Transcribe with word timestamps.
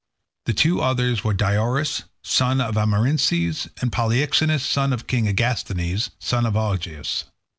The 0.47 0.53
two 0.55 0.81
others 0.81 1.23
were 1.23 1.35
Diores, 1.35 2.05
son 2.23 2.59
of 2.59 2.73
Amarynceus, 2.75 3.67
and 3.83 3.91
Polyxenus, 3.91 4.65
son 4.65 4.93
of 4.93 5.05
King 5.05 5.27
Agasthenes, 5.27 6.09
son 6.17 6.47
of 6.47 6.55
Augeas. 6.55 7.25